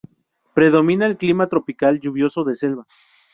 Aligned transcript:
Predomina 0.55 1.05
el 1.05 1.15
clima 1.15 1.47
tropical 1.47 1.99
lluvioso 1.99 2.43
de 2.43 2.55
selva. 2.55 2.87